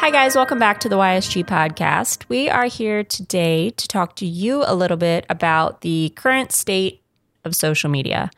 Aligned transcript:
Hi, 0.00 0.10
guys. 0.10 0.34
Welcome 0.34 0.58
back 0.58 0.80
to 0.80 0.88
the 0.88 0.96
YSG 0.96 1.44
podcast. 1.44 2.24
We 2.30 2.48
are 2.48 2.64
here 2.64 3.04
today 3.04 3.68
to 3.68 3.86
talk 3.86 4.16
to 4.16 4.24
you 4.24 4.64
a 4.66 4.74
little 4.74 4.96
bit 4.96 5.26
about 5.28 5.82
the 5.82 6.14
current 6.16 6.52
state 6.52 7.02
of 7.44 7.54
social 7.54 7.90
media. 7.90 8.30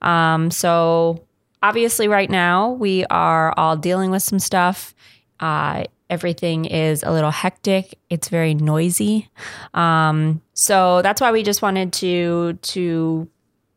Um, 0.00 0.50
so, 0.50 1.22
obviously, 1.62 2.08
right 2.08 2.30
now, 2.30 2.70
we 2.70 3.04
are 3.10 3.52
all 3.58 3.76
dealing 3.76 4.10
with 4.10 4.22
some 4.22 4.38
stuff. 4.38 4.94
Uh, 5.38 5.84
everything 6.08 6.64
is 6.64 7.02
a 7.02 7.12
little 7.12 7.30
hectic. 7.30 7.98
It's 8.08 8.30
very 8.30 8.54
noisy. 8.54 9.28
Um, 9.74 10.40
so 10.54 11.02
that's 11.02 11.20
why 11.20 11.30
we 11.30 11.42
just 11.42 11.60
wanted 11.60 11.92
to 11.92 12.54
to 12.54 13.28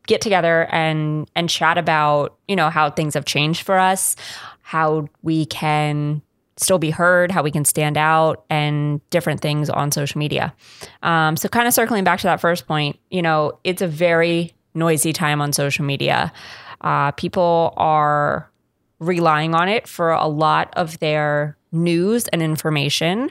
get 0.06 0.22
together 0.22 0.66
and 0.70 1.30
and 1.36 1.50
chat 1.50 1.76
about 1.76 2.38
you 2.48 2.56
know 2.56 2.70
how 2.70 2.88
things 2.88 3.12
have 3.12 3.26
changed 3.26 3.60
for 3.60 3.78
us, 3.78 4.16
how 4.62 5.08
we 5.22 5.44
can 5.44 6.22
still 6.56 6.78
be 6.78 6.90
heard, 6.90 7.30
how 7.30 7.42
we 7.42 7.50
can 7.50 7.64
stand 7.64 7.96
out, 7.96 8.44
and 8.48 9.00
different 9.10 9.40
things 9.40 9.68
on 9.68 9.92
social 9.92 10.18
media. 10.18 10.54
Um, 11.02 11.36
so, 11.36 11.48
kind 11.48 11.68
of 11.68 11.74
circling 11.74 12.04
back 12.04 12.20
to 12.20 12.26
that 12.26 12.40
first 12.40 12.66
point, 12.66 12.98
you 13.10 13.22
know, 13.22 13.58
it's 13.64 13.82
a 13.82 13.86
very 13.86 14.54
noisy 14.74 15.12
time 15.12 15.40
on 15.40 15.52
social 15.52 15.84
media. 15.84 16.32
Uh, 16.80 17.10
people 17.12 17.74
are 17.76 18.50
relying 18.98 19.54
on 19.54 19.68
it 19.68 19.86
for 19.86 20.10
a 20.10 20.26
lot 20.26 20.72
of 20.76 20.98
their 21.00 21.56
news 21.72 22.28
and 22.28 22.42
information. 22.42 23.30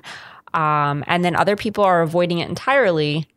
Um, 0.54 1.04
and 1.08 1.24
then 1.26 1.36
other 1.36 1.55
people 1.55 1.84
are 1.84 2.02
avoiding 2.02 2.40
it 2.40 2.50
entirely. 2.50 3.28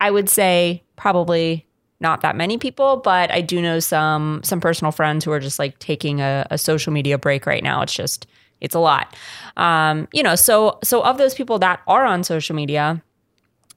I 0.00 0.10
would 0.10 0.28
say 0.28 0.82
probably 0.96 1.66
not 2.00 2.20
that 2.22 2.36
many 2.36 2.58
people, 2.58 2.98
but 2.98 3.30
I 3.30 3.40
do 3.40 3.62
know 3.62 3.78
some 3.80 4.40
some 4.44 4.60
personal 4.60 4.92
friends 4.92 5.24
who 5.24 5.32
are 5.32 5.40
just 5.40 5.58
like 5.58 5.78
taking 5.78 6.20
a, 6.20 6.46
a 6.50 6.58
social 6.58 6.92
media 6.92 7.18
break 7.18 7.46
right 7.46 7.62
now. 7.62 7.82
It's 7.82 7.94
just 7.94 8.26
it's 8.60 8.74
a 8.74 8.78
lot. 8.78 9.14
Um, 9.56 10.08
you 10.12 10.22
know, 10.22 10.34
so 10.34 10.78
so 10.82 11.02
of 11.02 11.18
those 11.18 11.34
people 11.34 11.58
that 11.60 11.80
are 11.86 12.04
on 12.04 12.24
social 12.24 12.56
media, 12.56 13.02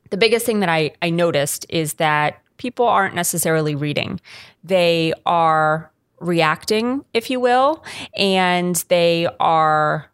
the 0.10 0.18
biggest 0.18 0.46
thing 0.46 0.60
that 0.62 0.70
I, 0.70 0.92
I 1.02 1.10
noticed 1.10 1.66
is 1.70 1.96
that 1.96 2.42
people 2.58 2.86
aren't 2.86 3.16
necessarily 3.16 3.76
reading. 3.76 4.20
They 4.64 5.14
are 5.26 5.92
reacting, 6.20 7.04
if 7.14 7.30
you 7.30 7.40
will, 7.40 7.84
and 8.16 8.76
they 8.90 9.28
are 9.40 10.10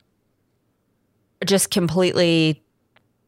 just 1.45 1.71
completely 1.71 2.61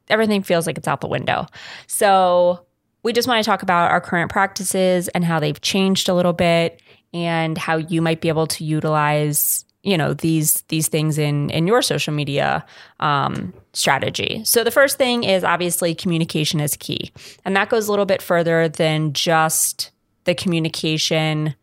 everything 0.10 0.42
feels 0.42 0.66
like 0.66 0.78
it's 0.78 0.88
out 0.88 1.02
the 1.02 1.08
window. 1.08 1.46
So 1.86 2.66
we 3.04 3.14
just 3.14 3.28
want 3.28 3.44
to 3.44 3.50
talk 3.50 3.62
about 3.62 3.92
our 3.92 4.02
current 4.02 4.32
practices 4.32 5.08
and 5.10 5.24
how 5.24 5.40
they've 5.40 5.60
changed 5.60 6.10
a 6.10 6.14
little 6.14 6.34
bit 6.34 6.82
and 7.14 7.58
how 7.58 7.78
you 7.78 8.02
might 8.02 8.22
be 8.22 8.30
able 8.30 8.48
to 8.48 8.64
utilize 8.64 9.66
you 9.88 9.98
know 9.98 10.14
these 10.14 10.64
these 10.68 10.90
things 10.90 11.18
in 11.18 11.50
in 11.50 11.66
your 11.66 11.82
social 11.82 12.14
media 12.14 12.66
um, 13.00 13.54
strategy. 13.72 14.42
So 14.44 14.66
the 14.66 14.72
first 14.72 14.98
thing 14.98 15.24
is 15.24 15.46
obviously 15.46 15.96
communication 15.96 16.60
is 16.60 16.76
key. 16.76 17.12
And 17.46 17.56
that 17.56 17.70
goes 17.70 17.88
a 17.88 17.92
little 17.92 18.06
bit 18.06 18.22
further 18.22 18.68
than 18.68 19.14
just 19.14 19.92
the 20.26 20.36
communication 20.36 21.56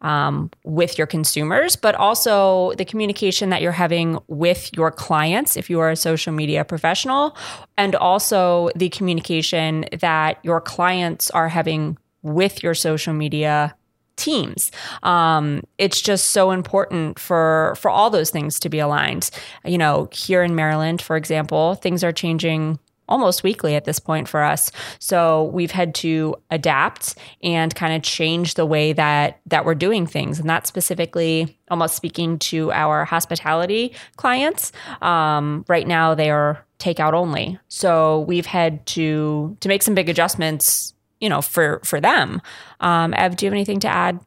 um, 0.00 0.50
with 0.64 0.96
your 0.96 1.06
consumers, 1.06 1.76
but 1.76 1.94
also 1.94 2.72
the 2.78 2.86
communication 2.86 3.50
that 3.50 3.60
you're 3.60 3.72
having 3.72 4.18
with 4.28 4.70
your 4.74 4.90
clients 4.90 5.56
if 5.56 5.68
you 5.68 5.78
are 5.80 5.90
a 5.90 5.96
social 5.96 6.32
media 6.32 6.64
professional, 6.64 7.36
and 7.76 7.94
also 7.96 8.70
the 8.76 8.88
communication 8.88 9.84
that 10.00 10.38
your 10.42 10.62
clients 10.62 11.30
are 11.32 11.48
having 11.48 11.98
with 12.22 12.62
your 12.62 12.74
social 12.74 13.12
media 13.12 13.74
teams. 14.18 14.70
Um, 15.02 15.62
it's 15.78 16.00
just 16.00 16.30
so 16.30 16.50
important 16.50 17.18
for 17.18 17.74
for 17.78 17.90
all 17.90 18.10
those 18.10 18.30
things 18.30 18.58
to 18.60 18.68
be 18.68 18.78
aligned. 18.78 19.30
You 19.64 19.78
know, 19.78 20.08
here 20.12 20.42
in 20.42 20.54
Maryland, 20.54 21.00
for 21.00 21.16
example, 21.16 21.74
things 21.76 22.04
are 22.04 22.12
changing 22.12 22.78
almost 23.08 23.42
weekly 23.42 23.74
at 23.74 23.84
this 23.84 23.98
point 23.98 24.28
for 24.28 24.42
us. 24.42 24.70
So 24.98 25.44
we've 25.44 25.70
had 25.70 25.94
to 25.96 26.36
adapt 26.50 27.16
and 27.42 27.74
kind 27.74 27.94
of 27.94 28.02
change 28.02 28.54
the 28.54 28.66
way 28.66 28.92
that 28.92 29.40
that 29.46 29.64
we're 29.64 29.74
doing 29.74 30.06
things, 30.06 30.38
and 30.38 30.48
that's 30.48 30.68
specifically 30.68 31.58
almost 31.70 31.96
speaking 31.96 32.38
to 32.38 32.70
our 32.72 33.04
hospitality 33.04 33.94
clients. 34.16 34.72
Um, 35.02 35.64
right 35.68 35.86
now, 35.86 36.14
they 36.14 36.30
are 36.30 36.64
takeout 36.78 37.12
only, 37.12 37.58
so 37.68 38.20
we've 38.20 38.46
had 38.46 38.84
to 38.86 39.56
to 39.60 39.68
make 39.68 39.82
some 39.82 39.94
big 39.94 40.08
adjustments. 40.08 40.94
You 41.20 41.28
know, 41.28 41.42
for 41.42 41.80
for 41.84 42.00
them. 42.00 42.40
Um, 42.80 43.14
Ev, 43.14 43.36
do 43.36 43.46
you 43.46 43.50
have 43.50 43.54
anything 43.54 43.80
to 43.80 43.88
add 43.88 44.20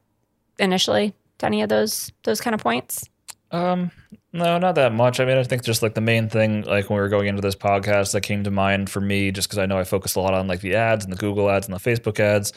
initially 0.58 1.14
to 1.38 1.46
any 1.46 1.62
of 1.62 1.68
those 1.68 2.12
those 2.24 2.40
kind 2.40 2.54
of 2.54 2.60
points? 2.60 3.08
Um, 3.50 3.90
no, 4.32 4.58
not 4.58 4.76
that 4.76 4.94
much. 4.94 5.20
I 5.20 5.26
mean, 5.26 5.36
I 5.36 5.42
think 5.42 5.62
just 5.62 5.82
like 5.82 5.94
the 5.94 6.00
main 6.00 6.28
thing, 6.30 6.62
like 6.62 6.88
when 6.88 6.96
we 6.96 7.02
were 7.02 7.10
going 7.10 7.28
into 7.28 7.42
this 7.42 7.54
podcast, 7.54 8.12
that 8.12 8.22
came 8.22 8.44
to 8.44 8.50
mind 8.50 8.88
for 8.88 9.00
me, 9.00 9.30
just 9.30 9.48
because 9.48 9.58
I 9.58 9.66
know 9.66 9.78
I 9.78 9.84
focused 9.84 10.16
a 10.16 10.20
lot 10.20 10.32
on 10.32 10.46
like 10.48 10.60
the 10.60 10.74
ads 10.74 11.04
and 11.04 11.12
the 11.12 11.18
Google 11.18 11.50
ads 11.50 11.68
and 11.68 11.76
the 11.76 11.80
Facebook 11.80 12.18
ads. 12.18 12.52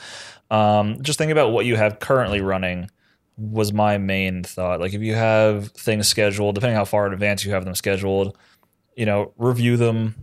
Um, 0.50 1.02
just 1.02 1.18
thinking 1.18 1.34
about 1.34 1.52
what 1.52 1.66
you 1.66 1.76
have 1.76 2.00
currently 2.00 2.40
running 2.40 2.90
was 3.38 3.74
my 3.74 3.98
main 3.98 4.44
thought. 4.44 4.80
Like 4.80 4.94
if 4.94 5.02
you 5.02 5.16
have 5.16 5.68
things 5.72 6.08
scheduled, 6.08 6.56
depending 6.56 6.78
how 6.78 6.86
far 6.86 7.08
in 7.08 7.14
advance 7.14 7.44
you 7.44 7.52
have 7.52 7.66
them 7.66 7.76
scheduled, 7.76 8.38
you 8.96 9.06
know, 9.06 9.34
review 9.38 9.76
them, 9.76 10.16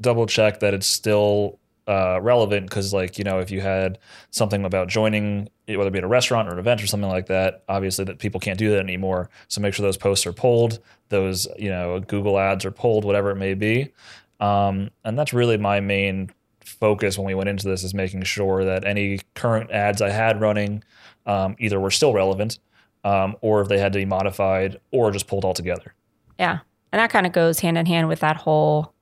double 0.00 0.26
check 0.26 0.60
that 0.60 0.72
it's 0.72 0.86
still 0.86 1.58
uh, 1.86 2.20
relevant 2.20 2.68
because 2.68 2.92
like 2.94 3.18
you 3.18 3.24
know 3.24 3.38
if 3.38 3.50
you 3.50 3.60
had 3.60 3.98
something 4.30 4.64
about 4.64 4.88
joining 4.88 5.48
whether 5.66 5.88
it 5.88 5.92
be 5.92 5.98
at 5.98 6.04
a 6.04 6.08
restaurant 6.08 6.48
or 6.48 6.52
an 6.52 6.58
event 6.58 6.82
or 6.82 6.86
something 6.86 7.10
like 7.10 7.26
that 7.26 7.62
obviously 7.68 8.04
that 8.04 8.18
people 8.18 8.40
can't 8.40 8.58
do 8.58 8.70
that 8.70 8.80
anymore. 8.80 9.28
So 9.48 9.60
make 9.60 9.74
sure 9.74 9.84
those 9.84 9.96
posts 9.96 10.26
are 10.26 10.32
pulled 10.32 10.80
those 11.10 11.46
you 11.58 11.70
know 11.70 12.00
google 12.00 12.38
ads 12.38 12.64
are 12.64 12.70
pulled 12.70 13.04
whatever 13.04 13.30
it 13.30 13.36
may 13.36 13.54
be. 13.54 13.92
Um, 14.40 14.90
and 15.04 15.18
that's 15.18 15.32
really 15.32 15.58
my 15.58 15.80
main 15.80 16.30
focus 16.60 17.16
when 17.18 17.26
we 17.26 17.34
went 17.34 17.48
into 17.48 17.68
this 17.68 17.84
is 17.84 17.94
making 17.94 18.22
sure 18.24 18.64
that 18.64 18.84
any 18.84 19.20
current 19.34 19.70
ads 19.70 20.02
i 20.02 20.10
had 20.10 20.40
running 20.40 20.82
um, 21.26 21.56
either 21.58 21.78
were 21.78 21.90
still 21.90 22.12
relevant 22.12 22.58
um, 23.04 23.36
or 23.40 23.60
if 23.60 23.68
they 23.68 23.78
had 23.78 23.92
to 23.92 23.98
be 23.98 24.04
modified 24.04 24.80
or 24.90 25.10
just 25.10 25.26
pulled 25.26 25.44
altogether. 25.44 25.94
Yeah. 26.38 26.60
And 26.92 27.00
that 27.00 27.10
kind 27.10 27.26
of 27.26 27.32
goes 27.32 27.60
hand 27.60 27.78
in 27.78 27.86
hand 27.86 28.08
with 28.08 28.20
that 28.20 28.36
whole 28.36 28.92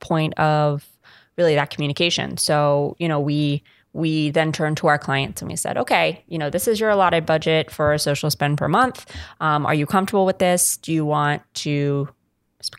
point 0.00 0.34
of 0.38 0.88
really 1.36 1.54
that 1.54 1.70
communication. 1.70 2.36
So, 2.36 2.96
you 2.98 3.08
know, 3.08 3.20
we 3.20 3.62
we 3.92 4.30
then 4.30 4.52
turned 4.52 4.76
to 4.76 4.88
our 4.88 4.98
clients 4.98 5.40
and 5.40 5.50
we 5.50 5.56
said, 5.56 5.78
okay, 5.78 6.22
you 6.28 6.36
know, 6.36 6.50
this 6.50 6.68
is 6.68 6.78
your 6.78 6.90
allotted 6.90 7.24
budget 7.24 7.70
for 7.70 7.94
a 7.94 7.98
social 7.98 8.30
spend 8.30 8.58
per 8.58 8.68
month. 8.68 9.10
Um, 9.40 9.64
are 9.64 9.72
you 9.74 9.86
comfortable 9.86 10.26
with 10.26 10.38
this? 10.38 10.76
Do 10.76 10.92
you 10.92 11.06
want 11.06 11.42
to 11.54 12.06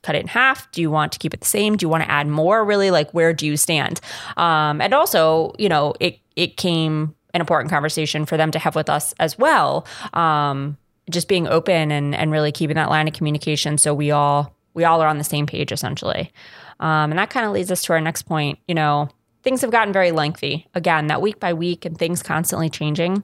cut 0.03 0.15
it 0.15 0.19
in 0.19 0.27
half? 0.27 0.71
Do 0.71 0.81
you 0.81 0.91
want 0.91 1.11
to 1.13 1.19
keep 1.19 1.33
it 1.33 1.41
the 1.41 1.47
same? 1.47 1.75
Do 1.75 1.85
you 1.85 1.89
want 1.89 2.03
to 2.03 2.11
add 2.11 2.27
more? 2.27 2.63
Really, 2.63 2.91
like 2.91 3.11
where 3.13 3.33
do 3.33 3.47
you 3.47 3.57
stand? 3.57 3.99
Um, 4.37 4.79
and 4.79 4.93
also, 4.93 5.53
you 5.57 5.69
know, 5.69 5.95
it 5.99 6.19
it 6.35 6.55
came 6.57 7.15
an 7.33 7.41
important 7.41 7.71
conversation 7.71 8.25
for 8.25 8.37
them 8.37 8.51
to 8.51 8.59
have 8.59 8.75
with 8.75 8.89
us 8.89 9.13
as 9.19 9.37
well. 9.37 9.87
Um, 10.13 10.77
just 11.09 11.27
being 11.27 11.47
open 11.47 11.91
and 11.91 12.13
and 12.13 12.31
really 12.31 12.51
keeping 12.51 12.75
that 12.75 12.89
line 12.89 13.07
of 13.07 13.13
communication 13.13 13.77
so 13.77 13.93
we 13.93 14.11
all 14.11 14.53
we 14.73 14.83
all 14.83 15.01
are 15.01 15.07
on 15.07 15.17
the 15.17 15.23
same 15.23 15.45
page 15.45 15.71
essentially. 15.71 16.31
Um, 16.79 17.11
and 17.11 17.19
that 17.19 17.29
kind 17.29 17.45
of 17.45 17.51
leads 17.51 17.71
us 17.71 17.83
to 17.83 17.93
our 17.93 18.01
next 18.01 18.23
point. 18.23 18.59
You 18.67 18.75
know, 18.75 19.09
things 19.43 19.61
have 19.61 19.71
gotten 19.71 19.93
very 19.93 20.11
lengthy. 20.11 20.67
Again, 20.75 21.07
that 21.07 21.21
week 21.21 21.39
by 21.39 21.53
week 21.53 21.85
and 21.85 21.97
things 21.97 22.21
constantly 22.23 22.69
changing. 22.69 23.23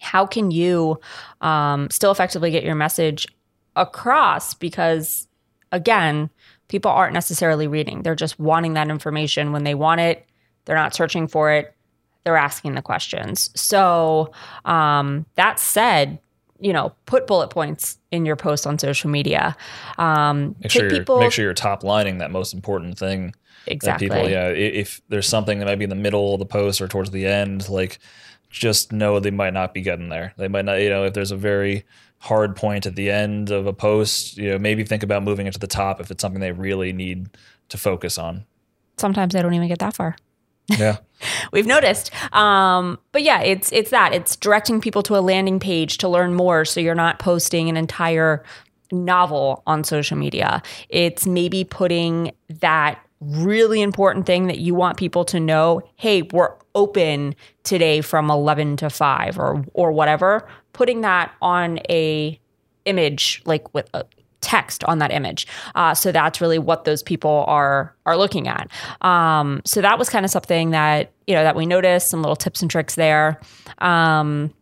How 0.00 0.26
can 0.26 0.50
you 0.50 1.00
um, 1.40 1.88
still 1.90 2.10
effectively 2.10 2.50
get 2.50 2.64
your 2.64 2.74
message 2.74 3.26
across? 3.76 4.54
Because 4.54 5.28
again, 5.72 6.30
people 6.68 6.90
aren't 6.90 7.14
necessarily 7.14 7.66
reading, 7.66 8.02
they're 8.02 8.14
just 8.14 8.38
wanting 8.38 8.74
that 8.74 8.88
information 8.88 9.52
when 9.52 9.64
they 9.64 9.74
want 9.74 10.00
it, 10.00 10.26
they're 10.64 10.76
not 10.76 10.94
searching 10.94 11.26
for 11.26 11.50
it. 11.50 11.74
They're 12.24 12.36
asking 12.36 12.74
the 12.74 12.82
questions. 12.82 13.48
So, 13.58 14.32
um, 14.66 15.24
that 15.36 15.58
said, 15.58 16.18
you 16.60 16.72
know, 16.72 16.92
put 17.06 17.26
bullet 17.26 17.48
points 17.48 17.98
in 18.10 18.26
your 18.26 18.36
post 18.36 18.66
on 18.66 18.78
social 18.78 19.10
media. 19.10 19.56
Um, 19.96 20.56
make 20.60 20.70
sure 20.70 20.90
people, 20.90 21.20
make 21.20 21.32
sure 21.32 21.44
you're 21.44 21.54
top 21.54 21.84
lining 21.84 22.18
that 22.18 22.30
most 22.30 22.52
important 22.52 22.98
thing. 22.98 23.34
Exactly. 23.66 24.08
people, 24.08 24.28
yeah. 24.28 24.48
If 24.48 25.00
there's 25.08 25.28
something 25.28 25.58
that 25.58 25.66
might 25.66 25.78
be 25.78 25.84
in 25.84 25.90
the 25.90 25.96
middle 25.96 26.34
of 26.34 26.38
the 26.38 26.46
post 26.46 26.80
or 26.80 26.88
towards 26.88 27.10
the 27.10 27.26
end, 27.26 27.68
like 27.68 27.98
just 28.50 28.92
know 28.92 29.20
they 29.20 29.30
might 29.30 29.52
not 29.52 29.74
be 29.74 29.82
getting 29.82 30.08
there. 30.08 30.32
They 30.36 30.48
might 30.48 30.64
not, 30.64 30.80
you 30.80 30.88
know, 30.88 31.04
if 31.04 31.14
there's 31.14 31.32
a 31.32 31.36
very 31.36 31.84
hard 32.18 32.56
point 32.56 32.86
at 32.86 32.96
the 32.96 33.10
end 33.10 33.50
of 33.50 33.66
a 33.66 33.72
post, 33.72 34.36
you 34.36 34.50
know, 34.50 34.58
maybe 34.58 34.84
think 34.84 35.02
about 35.02 35.22
moving 35.22 35.46
it 35.46 35.52
to 35.52 35.58
the 35.58 35.66
top 35.66 36.00
if 36.00 36.10
it's 36.10 36.20
something 36.20 36.40
they 36.40 36.52
really 36.52 36.92
need 36.92 37.28
to 37.68 37.78
focus 37.78 38.18
on. 38.18 38.44
Sometimes 38.96 39.34
they 39.34 39.42
don't 39.42 39.54
even 39.54 39.68
get 39.68 39.78
that 39.78 39.94
far. 39.94 40.16
Yeah. 40.68 40.98
We've 41.52 41.66
noticed. 41.66 42.10
Um, 42.34 42.98
but 43.12 43.22
yeah, 43.22 43.40
it's 43.42 43.72
it's 43.72 43.90
that. 43.90 44.14
It's 44.14 44.36
directing 44.36 44.80
people 44.80 45.02
to 45.04 45.16
a 45.16 45.20
landing 45.20 45.58
page 45.58 45.98
to 45.98 46.08
learn 46.08 46.34
more 46.34 46.64
so 46.64 46.80
you're 46.80 46.94
not 46.94 47.18
posting 47.18 47.68
an 47.68 47.76
entire 47.76 48.44
novel 48.92 49.62
on 49.66 49.84
social 49.84 50.16
media. 50.16 50.62
It's 50.88 51.26
maybe 51.26 51.64
putting 51.64 52.32
that 52.60 53.00
really 53.20 53.82
important 53.82 54.26
thing 54.26 54.46
that 54.46 54.58
you 54.58 54.74
want 54.74 54.96
people 54.96 55.24
to 55.24 55.40
know, 55.40 55.82
hey, 55.96 56.22
we're 56.22 56.54
open 56.74 57.34
today 57.64 58.00
from 58.00 58.30
11 58.30 58.76
to 58.76 58.90
5 58.90 59.38
or 59.38 59.64
or 59.74 59.92
whatever, 59.92 60.48
putting 60.72 61.00
that 61.00 61.32
on 61.42 61.80
a 61.90 62.38
image 62.84 63.42
like 63.44 63.74
with 63.74 63.88
a 63.92 64.04
text 64.48 64.82
on 64.84 64.98
that 64.98 65.12
image. 65.12 65.46
Uh, 65.74 65.94
so 65.94 66.10
that's 66.10 66.40
really 66.40 66.58
what 66.58 66.84
those 66.84 67.02
people 67.02 67.44
are 67.46 67.94
are 68.06 68.16
looking 68.16 68.48
at. 68.48 68.70
Um, 69.02 69.60
so 69.66 69.82
that 69.82 69.98
was 69.98 70.08
kind 70.08 70.24
of 70.24 70.30
something 70.30 70.70
that 70.70 71.12
you 71.26 71.34
know 71.34 71.42
that 71.42 71.54
we 71.54 71.66
noticed. 71.66 72.08
Some 72.08 72.22
little 72.22 72.36
tips 72.36 72.62
and 72.62 72.70
tricks 72.70 72.94
there. 72.94 73.38
Um, 73.78 74.54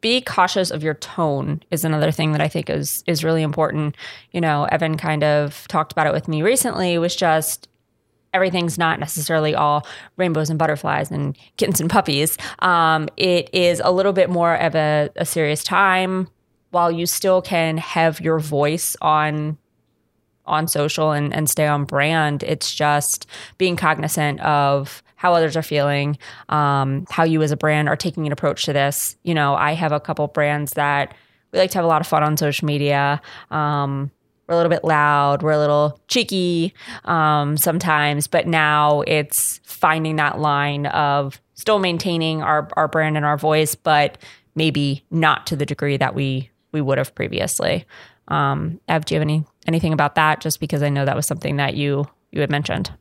be 0.00 0.20
cautious 0.20 0.70
of 0.70 0.84
your 0.84 0.94
tone 0.94 1.62
is 1.70 1.84
another 1.84 2.12
thing 2.12 2.32
that 2.32 2.40
I 2.40 2.46
think 2.46 2.70
is 2.70 3.02
is 3.06 3.24
really 3.24 3.42
important. 3.42 3.96
You 4.30 4.40
know, 4.40 4.64
Evan 4.64 4.96
kind 4.96 5.24
of 5.24 5.66
talked 5.66 5.90
about 5.90 6.06
it 6.06 6.12
with 6.12 6.28
me 6.28 6.42
recently. 6.42 6.98
Was 6.98 7.16
just 7.16 7.68
everything's 8.32 8.78
not 8.78 9.00
necessarily 9.00 9.54
all 9.56 9.86
rainbows 10.16 10.50
and 10.50 10.58
butterflies 10.58 11.10
and 11.10 11.36
kittens 11.56 11.80
and 11.80 11.90
puppies. 11.90 12.36
Um, 12.60 13.08
it 13.16 13.48
is 13.52 13.80
a 13.84 13.90
little 13.90 14.12
bit 14.12 14.28
more 14.28 14.54
of 14.56 14.74
a, 14.74 15.08
a 15.16 15.24
serious 15.24 15.64
time 15.64 16.28
while 16.74 16.90
you 16.90 17.06
still 17.06 17.40
can 17.40 17.78
have 17.78 18.20
your 18.20 18.40
voice 18.40 18.96
on 19.00 19.56
on 20.46 20.68
social 20.68 21.12
and, 21.12 21.32
and 21.32 21.48
stay 21.48 21.66
on 21.66 21.84
brand. 21.84 22.42
It's 22.42 22.74
just 22.74 23.26
being 23.56 23.76
cognizant 23.76 24.40
of 24.40 25.02
how 25.16 25.32
others 25.32 25.56
are 25.56 25.62
feeling, 25.62 26.18
um, 26.50 27.06
how 27.08 27.24
you 27.24 27.42
as 27.42 27.50
a 27.50 27.56
brand 27.56 27.88
are 27.88 27.96
taking 27.96 28.26
an 28.26 28.32
approach 28.32 28.64
to 28.66 28.74
this. 28.74 29.16
You 29.22 29.32
know, 29.32 29.54
I 29.54 29.72
have 29.72 29.90
a 29.90 30.00
couple 30.00 30.26
brands 30.26 30.74
that 30.74 31.14
we 31.50 31.58
like 31.58 31.70
to 31.70 31.78
have 31.78 31.84
a 31.84 31.88
lot 31.88 32.02
of 32.02 32.06
fun 32.06 32.22
on 32.22 32.36
social 32.36 32.66
media. 32.66 33.22
Um, 33.50 34.10
we're 34.46 34.54
a 34.54 34.58
little 34.58 34.68
bit 34.68 34.84
loud, 34.84 35.42
we're 35.42 35.52
a 35.52 35.58
little 35.58 35.98
cheeky 36.08 36.74
um, 37.06 37.56
sometimes, 37.56 38.26
but 38.26 38.46
now 38.46 39.00
it's 39.06 39.60
finding 39.62 40.16
that 40.16 40.40
line 40.40 40.86
of 40.86 41.40
still 41.54 41.78
maintaining 41.78 42.42
our, 42.42 42.68
our 42.74 42.88
brand 42.88 43.16
and 43.16 43.24
our 43.24 43.38
voice, 43.38 43.74
but 43.74 44.18
maybe 44.54 45.02
not 45.10 45.46
to 45.46 45.56
the 45.56 45.64
degree 45.64 45.96
that 45.96 46.14
we 46.14 46.50
we 46.74 46.82
would 46.82 46.98
have 46.98 47.14
previously. 47.14 47.86
Um, 48.28 48.80
Ev, 48.88 49.06
do 49.06 49.14
you 49.14 49.20
have 49.20 49.26
any 49.26 49.44
anything 49.66 49.94
about 49.94 50.16
that? 50.16 50.40
Just 50.40 50.60
because 50.60 50.82
I 50.82 50.90
know 50.90 51.06
that 51.06 51.16
was 51.16 51.24
something 51.24 51.56
that 51.56 51.74
you 51.74 52.06
you 52.32 52.42
had 52.42 52.50
mentioned. 52.50 52.92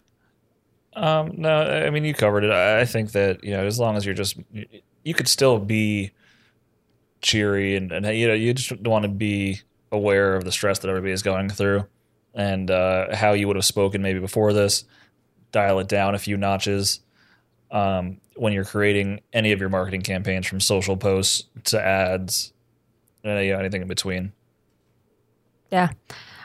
Um, 0.95 1.31
no, 1.35 1.49
I 1.49 1.89
mean 1.89 2.05
you 2.05 2.13
covered 2.13 2.45
it. 2.45 2.51
I 2.51 2.85
think 2.85 3.11
that 3.11 3.43
you 3.43 3.51
know 3.51 3.65
as 3.65 3.79
long 3.79 3.97
as 3.97 4.05
you're 4.05 4.15
just 4.15 4.37
you 5.03 5.13
could 5.13 5.27
still 5.27 5.59
be 5.59 6.11
cheery 7.21 7.75
and, 7.75 7.91
and 7.91 8.05
you 8.17 8.27
know 8.27 8.33
you 8.33 8.53
just 8.53 8.79
want 8.81 9.03
to 9.03 9.09
be 9.09 9.59
aware 9.91 10.35
of 10.35 10.43
the 10.43 10.51
stress 10.51 10.79
that 10.79 10.89
everybody 10.89 11.11
is 11.11 11.21
going 11.21 11.49
through 11.49 11.85
and 12.33 12.71
uh, 12.71 13.15
how 13.15 13.33
you 13.33 13.47
would 13.47 13.55
have 13.55 13.65
spoken 13.65 14.01
maybe 14.01 14.19
before 14.19 14.53
this. 14.53 14.85
Dial 15.51 15.79
it 15.79 15.87
down 15.87 16.15
a 16.15 16.19
few 16.19 16.35
notches 16.35 16.99
um, 17.71 18.19
when 18.35 18.53
you're 18.53 18.65
creating 18.65 19.21
any 19.33 19.51
of 19.51 19.59
your 19.59 19.69
marketing 19.69 20.01
campaigns, 20.01 20.47
from 20.47 20.59
social 20.59 20.97
posts 20.97 21.43
to 21.65 21.83
ads, 21.83 22.53
you 23.23 23.53
know, 23.53 23.59
anything 23.59 23.81
in 23.81 23.87
between. 23.87 24.31
Yeah. 25.71 25.89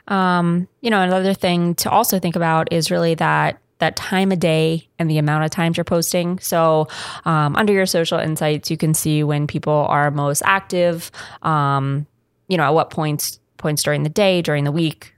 Um, 0.06 0.68
you 0.80 0.90
know, 0.90 1.02
another 1.02 1.34
thing 1.34 1.74
to 1.76 1.90
also 1.90 2.18
think 2.18 2.36
about 2.36 2.72
is 2.72 2.90
really 2.90 3.14
that 3.16 3.60
that 3.78 3.94
time 3.94 4.32
of 4.32 4.40
day 4.40 4.88
and 4.98 5.08
the 5.08 5.18
amount 5.18 5.44
of 5.44 5.50
times 5.50 5.76
you're 5.76 5.84
posting. 5.84 6.38
So, 6.40 6.88
um, 7.24 7.54
under 7.54 7.72
your 7.72 7.86
social 7.86 8.18
insights, 8.18 8.70
you 8.70 8.76
can 8.76 8.92
see 8.92 9.22
when 9.22 9.46
people 9.46 9.86
are 9.88 10.10
most 10.10 10.42
active. 10.44 11.10
Um, 11.42 12.06
you 12.48 12.56
know, 12.56 12.64
at 12.64 12.74
what 12.74 12.90
points 12.90 13.38
points 13.58 13.82
during 13.82 14.02
the 14.02 14.08
day, 14.08 14.42
during 14.42 14.64
the 14.64 14.72
week, 14.72 15.14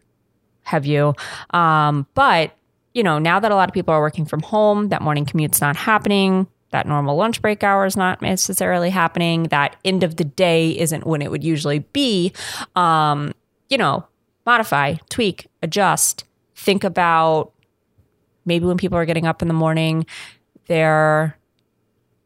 have 0.63 0.85
you? 0.87 1.15
Um, 1.51 2.07
but 2.15 2.57
you 2.93 3.03
know, 3.03 3.19
now 3.19 3.39
that 3.39 3.53
a 3.53 3.55
lot 3.55 3.69
of 3.69 3.75
people 3.75 3.95
are 3.95 4.01
working 4.01 4.25
from 4.25 4.41
home, 4.41 4.89
that 4.89 5.01
morning 5.03 5.25
commute's 5.25 5.61
not 5.61 5.77
happening. 5.77 6.49
That 6.71 6.87
normal 6.87 7.17
lunch 7.17 7.43
break 7.43 7.65
hour 7.65 7.85
is 7.85 7.97
not 7.97 8.23
necessarily 8.23 8.91
happening. 8.91 9.45
That 9.45 9.77
end 9.85 10.03
of 10.03 10.17
the 10.17 10.25
day 10.25 10.79
isn't 10.79 11.07
when 11.07 11.23
it 11.23 11.31
would 11.31 11.43
usually 11.43 11.81
be. 11.81 12.33
Um, 12.77 13.33
you 13.69 13.77
know, 13.77 14.07
modify, 14.47 14.95
tweak, 15.09 15.49
adjust. 15.63 16.25
Think 16.55 16.85
about 16.85 17.53
maybe 18.45 18.67
when 18.67 18.77
people 18.77 18.99
are 18.99 19.05
getting 19.05 19.27
up 19.27 19.43
in 19.43 19.49
the 19.49 19.55
morning, 19.55 20.07
they're 20.67 21.37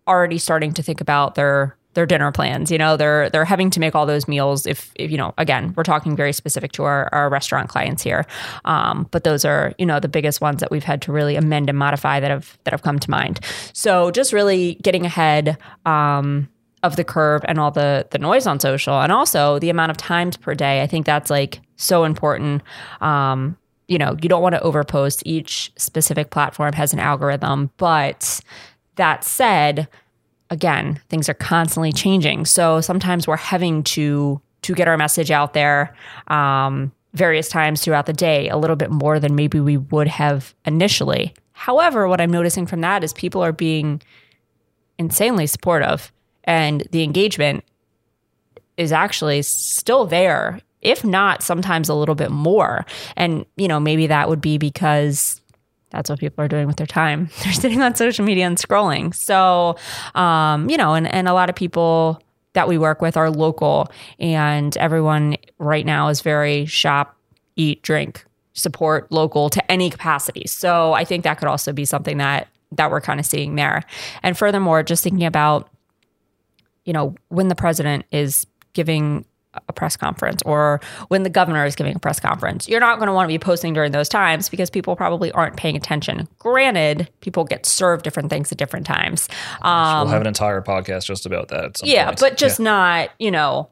already 0.07 0.39
starting 0.39 0.73
to 0.75 0.83
think 0.83 1.01
about 1.01 1.35
their 1.35 1.77
their 1.95 2.07
dinner 2.07 2.31
plans. 2.33 2.71
You 2.71 2.79
know, 2.79 2.97
they're 2.97 3.31
they're 3.31 3.45
having 3.45 3.71
to 3.71 3.81
make 3.81 3.95
all 3.95 4.07
those 4.07 4.29
meals. 4.29 4.67
If, 4.67 4.93
if 4.97 5.11
you 5.11 5.17
know, 5.17 5.33
again, 5.39 5.73
we're 5.77 5.83
talking 5.85 6.15
very 6.15 6.33
specific 6.33 6.73
to 6.73 6.85
our, 6.85 7.09
our 7.13 7.29
restaurant 7.29 7.69
clients 7.69 8.03
here, 8.03 8.27
um, 8.65 9.09
but 9.11 9.25
those 9.25 9.45
are 9.45 9.75
you 9.79 9.87
know 9.87 10.01
the 10.01 10.09
biggest 10.09 10.41
ones 10.41 10.61
that 10.61 10.71
we've 10.71 10.85
had 10.85 11.01
to 11.03 11.13
really 11.13 11.37
amend 11.37 11.69
and 11.69 11.79
modify 11.79 12.21
that 12.21 12.31
have 12.31 12.59
that 12.65 12.73
have 12.73 12.83
come 12.83 12.99
to 12.99 13.11
mind. 13.11 13.41
So 13.73 14.11
just 14.11 14.33
really 14.33 14.75
getting 14.77 15.07
ahead. 15.07 15.57
Um, 15.87 16.49
of 16.83 16.97
the 16.97 17.05
curve 17.05 17.43
and 17.49 17.59
all 17.59 17.71
the 17.71 18.07
the 18.11 18.19
noise 18.19 18.47
on 18.47 18.61
social 18.61 19.01
and 19.01 19.11
also 19.11 19.59
the 19.59 19.71
amount 19.71 19.91
of 19.91 19.97
times 19.97 20.37
per 20.37 20.55
day 20.55 20.83
i 20.83 20.87
think 20.87 21.07
that's 21.07 21.31
like 21.31 21.63
so 21.77 22.05
important 22.05 22.61
um, 23.01 23.57
you 23.89 23.97
know 23.97 24.15
you 24.21 24.29
don't 24.29 24.43
want 24.43 24.55
to 24.55 24.61
overpost 24.61 25.23
each 25.25 25.73
specific 25.79 26.29
platform 26.29 26.75
has 26.75 26.93
an 26.93 27.01
algorithm 27.01 27.71
but 27.79 28.39
that 28.97 29.25
said 29.25 29.89
again, 30.55 30.99
things 31.11 31.29
are 31.29 31.35
constantly 31.35 31.93
changing. 31.93 32.47
So 32.47 32.81
sometimes 32.81 33.27
we're 33.27 33.37
having 33.37 33.83
to 33.85 34.41
to 34.63 34.75
get 34.75 34.89
our 34.89 34.97
message 34.97 35.31
out 35.31 35.53
there 35.53 35.95
um, 36.29 36.91
various 37.13 37.51
times 37.51 37.83
throughout 37.83 38.07
the 38.07 38.15
day, 38.15 38.49
a 38.49 38.57
little 38.57 38.77
bit 38.77 38.91
more 38.91 39.21
than 39.21 39.35
maybe 39.35 39.61
we 39.61 39.77
would 39.77 40.09
have 40.09 40.55
initially. 40.65 41.35
However, 41.53 42.09
what 42.09 42.19
I'm 42.19 42.31
noticing 42.31 42.67
from 42.67 42.81
that 42.81 43.05
is 43.05 43.13
people 43.13 43.45
are 43.45 43.53
being 43.53 44.01
insanely 44.99 45.47
supportive, 45.47 46.11
and 46.45 46.89
the 46.93 47.03
engagement 47.03 47.63
is 48.79 48.91
actually 48.91 49.43
still 49.43 50.07
there, 50.07 50.61
if 50.81 51.05
not 51.05 51.43
sometimes 51.43 51.91
a 51.91 51.95
little 51.95 52.15
bit 52.15 52.31
more. 52.31 52.87
And 53.17 53.45
you 53.57 53.69
know, 53.69 53.79
maybe 53.81 54.07
that 54.07 54.31
would 54.31 54.41
be 54.41 54.57
because 54.57 55.43
that's 55.95 56.11
what 56.11 56.19
people 56.19 56.45
are 56.45 56.49
doing 56.49 56.67
with 56.67 56.77
their 56.77 56.87
time. 56.87 57.31
They're 57.45 57.53
sitting 57.53 57.81
on 57.81 57.95
social 57.95 58.25
media 58.25 58.47
and 58.47 58.59
scrolling. 58.59 59.15
So, 59.15 59.77
um, 60.15 60.69
you 60.69 60.77
know, 60.77 60.95
and, 60.95 61.07
and 61.07 61.29
a 61.29 61.33
lot 61.33 61.49
of 61.49 61.55
people 61.55 62.21
that 62.55 62.69
we 62.69 62.79
work 62.79 63.01
with 63.01 63.17
are 63.17 63.31
local, 63.31 63.91
and 64.19 64.77
everyone 64.77 65.37
right 65.59 65.87
now 65.87 66.09
is 66.09 66.21
very 66.21 66.67
shop, 66.67 67.17
eat, 67.57 67.83
drink, 67.83 68.25
support 68.53 69.11
local 69.11 69.51
to 69.51 69.71
any 69.71 69.91
capacity. 69.91 70.47
So 70.47 70.93
I 70.93 71.05
think 71.05 71.25
that 71.25 71.39
could 71.39 71.49
also 71.49 71.73
be 71.73 71.85
something 71.85 72.19
that 72.19 72.49
that 72.73 72.91
we're 72.91 73.01
kind 73.01 73.21
of 73.21 73.27
seeing 73.27 73.55
there. 73.55 73.85
And 74.25 74.37
furthermore, 74.37 74.83
just 74.83 75.05
thinking 75.05 75.27
about, 75.27 75.69
you 76.85 76.93
know, 76.93 77.15
when 77.29 77.47
the 77.47 77.55
president 77.55 78.05
is 78.11 78.49
giving 78.73 79.25
a 79.69 79.73
press 79.73 79.97
conference 79.97 80.43
or 80.45 80.81
when 81.09 81.23
the 81.23 81.31
governor 81.31 81.65
is 81.65 81.75
giving 81.75 81.95
a 81.97 81.99
press 81.99 82.21
conference. 82.21 82.69
You're 82.69 82.81
not 82.81 82.99
going 82.99 83.09
to 83.09 83.13
want 83.13 83.27
to 83.27 83.33
be 83.33 83.39
posting 83.39 83.73
during 83.73 83.93
those 83.93 84.09
times 84.09 84.49
because 84.49 84.71
people 84.71 84.97
probably 84.97 85.33
aren't 85.33 85.57
paying 85.57 85.77
attention. 85.77 86.29
Granted, 86.39 87.11
people 87.21 87.45
get 87.45 87.67
served 87.67 88.05
different 88.05 88.31
things 88.31 88.51
at 88.53 88.59
different 88.59 88.87
times. 88.87 89.29
Um, 89.63 90.03
we'll 90.03 90.13
have 90.13 90.21
an 90.21 90.27
entire 90.27 90.63
podcast 90.63 91.05
just 91.05 91.27
about 91.27 91.49
that. 91.49 91.81
yeah, 91.83 92.07
point. 92.07 92.21
but 92.21 92.37
just 92.37 92.59
yeah. 92.59 92.65
not, 92.65 93.11
you 93.19 93.31
know, 93.31 93.69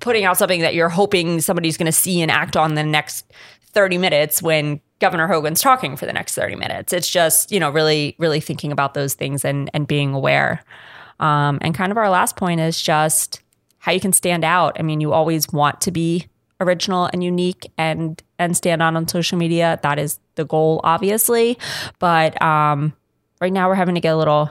putting 0.00 0.24
out 0.24 0.36
something 0.36 0.60
that 0.60 0.74
you're 0.74 0.88
hoping 0.88 1.40
somebody's 1.40 1.76
going 1.76 1.86
to 1.86 1.92
see 1.92 2.20
and 2.20 2.30
act 2.30 2.56
on 2.56 2.74
the 2.74 2.82
next 2.82 3.32
30 3.72 3.98
minutes 3.98 4.42
when 4.42 4.80
Governor 4.98 5.26
Hogan's 5.26 5.60
talking 5.60 5.96
for 5.96 6.06
the 6.06 6.12
next 6.12 6.34
30 6.34 6.56
minutes. 6.56 6.92
It's 6.92 7.08
just, 7.08 7.52
you 7.52 7.60
know, 7.60 7.70
really, 7.70 8.14
really 8.18 8.40
thinking 8.40 8.72
about 8.72 8.94
those 8.94 9.14
things 9.14 9.44
and, 9.44 9.70
and 9.74 9.86
being 9.86 10.14
aware. 10.14 10.62
Um, 11.20 11.58
and 11.60 11.74
kind 11.74 11.92
of 11.92 11.98
our 11.98 12.10
last 12.10 12.36
point 12.36 12.60
is 12.60 12.80
just 12.80 13.42
how 13.86 13.92
you 13.92 14.00
can 14.00 14.12
stand 14.12 14.44
out. 14.44 14.76
I 14.80 14.82
mean, 14.82 15.00
you 15.00 15.12
always 15.12 15.48
want 15.52 15.80
to 15.82 15.92
be 15.92 16.26
original 16.60 17.08
and 17.12 17.22
unique 17.22 17.70
and 17.78 18.20
and 18.36 18.56
stand 18.56 18.82
out 18.82 18.96
on 18.96 19.06
social 19.06 19.38
media. 19.38 19.78
That 19.84 20.00
is 20.00 20.18
the 20.34 20.44
goal, 20.44 20.80
obviously. 20.82 21.56
But 22.00 22.40
um, 22.42 22.94
right 23.40 23.52
now, 23.52 23.68
we're 23.68 23.76
having 23.76 23.94
to 23.94 24.00
get 24.00 24.12
a 24.12 24.16
little 24.16 24.50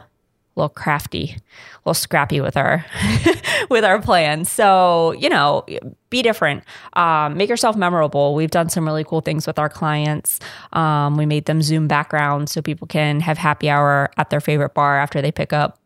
little 0.56 0.70
crafty, 0.70 1.36
a 1.36 1.80
little 1.80 1.94
scrappy 1.94 2.40
with 2.40 2.56
our 2.56 2.86
with 3.70 3.84
our 3.84 4.02
plans. 4.02 4.50
So 4.50 5.12
you 5.20 5.28
know, 5.28 5.66
be 6.10 6.22
different, 6.22 6.64
um, 6.94 7.36
make 7.36 7.50
yourself 7.50 7.76
memorable. 7.76 8.36
We've 8.36 8.50
done 8.50 8.70
some 8.70 8.86
really 8.86 9.04
cool 9.04 9.20
things 9.20 9.46
with 9.46 9.60
our 9.60 9.68
clients. 9.68 10.40
Um, 10.72 11.18
we 11.18 11.26
made 11.26 11.44
them 11.44 11.62
Zoom 11.62 11.90
backgrounds 11.90 12.54
so 12.54 12.62
people 12.62 12.88
can 12.88 13.20
have 13.20 13.38
happy 13.38 13.70
hour 13.70 14.12
at 14.16 14.30
their 14.30 14.40
favorite 14.40 14.74
bar 14.74 14.98
after 14.98 15.22
they 15.22 15.34
pick 15.34 15.52
up 15.52 15.78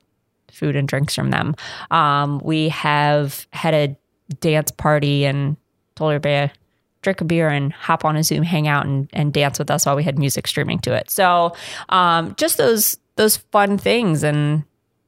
food 0.52 0.76
and 0.76 0.88
drinks 0.88 1.16
from 1.16 1.32
them. 1.32 1.56
Um, 1.92 2.40
we 2.44 2.70
have 2.70 3.48
had 3.52 3.74
a 3.74 3.96
dance 4.40 4.72
party 4.72 5.26
and 5.26 5.58
told 5.96 6.12
everybody 6.12 6.48
to 6.48 6.60
drink 7.02 7.22
a 7.22 7.26
beer 7.26 7.50
and 7.50 7.72
hop 7.72 8.06
on 8.06 8.16
a 8.16 8.24
Zoom 8.24 8.44
hangout 8.44 8.86
and, 8.86 9.10
and 9.14 9.34
dance 9.34 9.60
with 9.60 9.72
us 9.72 9.86
while 9.86 9.96
we 9.96 10.04
had 10.04 10.20
music 10.20 10.48
streaming 10.48 10.80
to 10.80 10.94
it. 10.94 11.10
So 11.10 11.56
um, 11.90 12.36
just 12.38 12.58
those 12.58 12.98
those 13.16 13.38
fun 13.38 13.78
things 13.78 14.24
and 14.24 14.64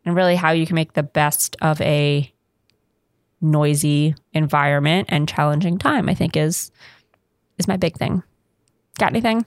and 0.05 0.15
really 0.15 0.35
how 0.35 0.51
you 0.51 0.65
can 0.65 0.75
make 0.75 0.93
the 0.93 1.03
best 1.03 1.55
of 1.61 1.79
a 1.81 2.31
noisy 3.39 4.15
environment 4.33 5.09
and 5.11 5.27
challenging 5.27 5.77
time, 5.77 6.09
I 6.09 6.13
think 6.13 6.35
is 6.37 6.71
is 7.57 7.67
my 7.67 7.77
big 7.77 7.95
thing. 7.95 8.23
Got 8.97 9.11
anything? 9.11 9.45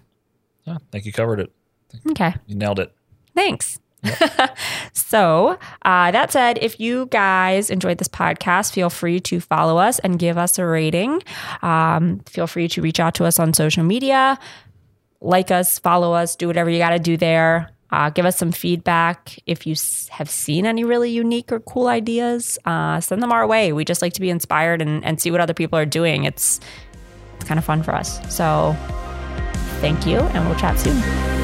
Yeah, 0.64 0.74
I 0.74 0.78
think 0.90 1.04
you 1.04 1.12
covered 1.12 1.40
it. 1.40 1.52
Okay. 2.10 2.34
You 2.46 2.56
nailed 2.56 2.80
it. 2.80 2.92
Thanks. 3.34 3.78
so, 4.94 5.58
uh, 5.82 6.10
that 6.12 6.30
said, 6.30 6.58
if 6.62 6.78
you 6.78 7.06
guys 7.06 7.68
enjoyed 7.68 7.98
this 7.98 8.08
podcast, 8.08 8.72
feel 8.72 8.90
free 8.90 9.18
to 9.20 9.40
follow 9.40 9.76
us 9.76 9.98
and 9.98 10.18
give 10.20 10.38
us 10.38 10.56
a 10.58 10.64
rating. 10.64 11.20
Um, 11.62 12.20
feel 12.26 12.46
free 12.46 12.68
to 12.68 12.80
reach 12.80 13.00
out 13.00 13.14
to 13.16 13.24
us 13.24 13.40
on 13.40 13.52
social 13.54 13.82
media, 13.82 14.38
like 15.20 15.50
us, 15.50 15.80
follow 15.80 16.12
us, 16.12 16.36
do 16.36 16.46
whatever 16.46 16.70
you 16.70 16.78
got 16.78 16.90
to 16.90 17.00
do 17.00 17.16
there. 17.16 17.70
Uh, 17.90 18.10
give 18.10 18.24
us 18.24 18.36
some 18.36 18.52
feedback. 18.52 19.38
If 19.46 19.66
you 19.66 19.74
have 20.10 20.30
seen 20.30 20.64
any 20.64 20.84
really 20.84 21.10
unique 21.10 21.52
or 21.52 21.60
cool 21.60 21.88
ideas, 21.88 22.58
uh, 22.64 23.00
send 23.00 23.22
them 23.22 23.32
our 23.32 23.46
way. 23.46 23.72
We 23.72 23.84
just 23.84 24.02
like 24.02 24.12
to 24.14 24.20
be 24.20 24.30
inspired 24.30 24.80
and, 24.80 25.04
and 25.04 25.20
see 25.20 25.30
what 25.30 25.40
other 25.40 25.54
people 25.54 25.78
are 25.78 25.86
doing. 25.86 26.24
It's 26.24 26.60
it's 27.36 27.44
kind 27.44 27.58
of 27.58 27.64
fun 27.64 27.82
for 27.82 27.94
us. 27.94 28.20
So, 28.34 28.76
thank 29.80 30.06
you, 30.06 30.18
and 30.18 30.46
we'll 30.46 30.58
chat 30.58 30.78
soon. 30.78 31.43